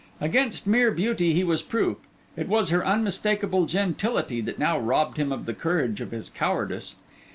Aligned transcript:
Against 0.19 0.65
mere 0.65 0.89
beauty 0.89 1.33
he 1.33 1.43
was 1.43 1.61
proof: 1.61 1.97
it 2.35 2.47
was 2.47 2.71
her 2.71 2.83
unmistakable 2.83 3.67
gentility 3.67 4.41
that 4.41 4.57
now 4.57 4.79
robbed 4.79 5.17
him 5.17 5.31
of 5.31 5.45
the 5.45 5.53
courage 5.53 6.01
of 6.01 6.09
his 6.09 6.27
cowardice. 6.27 6.95